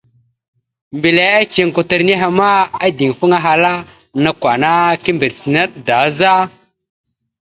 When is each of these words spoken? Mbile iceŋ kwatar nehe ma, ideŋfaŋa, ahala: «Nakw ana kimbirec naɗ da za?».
Mbile 0.97 1.23
iceŋ 1.43 1.67
kwatar 1.75 2.01
nehe 2.07 2.27
ma, 2.37 2.49
ideŋfaŋa, 2.87 3.37
ahala: 3.41 3.71
«Nakw 4.23 4.45
ana 4.53 4.71
kimbirec 5.03 5.39
naɗ 5.53 5.69
da 5.87 5.97
za?». 6.17 6.33